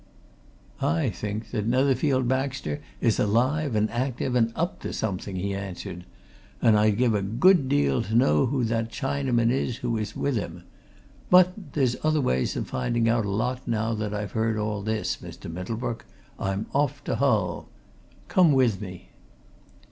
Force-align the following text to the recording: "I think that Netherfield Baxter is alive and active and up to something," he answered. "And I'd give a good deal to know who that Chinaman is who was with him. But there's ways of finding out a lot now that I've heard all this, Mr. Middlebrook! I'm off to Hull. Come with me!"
"I 0.81 1.11
think 1.11 1.51
that 1.51 1.67
Netherfield 1.67 2.27
Baxter 2.27 2.81
is 3.01 3.19
alive 3.19 3.75
and 3.75 3.87
active 3.91 4.33
and 4.33 4.51
up 4.55 4.79
to 4.81 4.93
something," 4.93 5.35
he 5.35 5.53
answered. 5.53 6.05
"And 6.59 6.75
I'd 6.75 6.97
give 6.97 7.13
a 7.13 7.21
good 7.21 7.69
deal 7.69 8.01
to 8.01 8.15
know 8.15 8.47
who 8.47 8.63
that 8.63 8.91
Chinaman 8.91 9.51
is 9.51 9.77
who 9.77 9.91
was 9.91 10.15
with 10.15 10.37
him. 10.37 10.63
But 11.29 11.73
there's 11.73 12.03
ways 12.03 12.55
of 12.55 12.67
finding 12.67 13.07
out 13.07 13.25
a 13.27 13.31
lot 13.31 13.67
now 13.67 13.93
that 13.93 14.11
I've 14.11 14.31
heard 14.31 14.57
all 14.57 14.81
this, 14.81 15.17
Mr. 15.17 15.53
Middlebrook! 15.53 16.03
I'm 16.39 16.65
off 16.73 17.03
to 17.03 17.17
Hull. 17.17 17.69
Come 18.27 18.53
with 18.53 18.81
me!" 18.81 19.09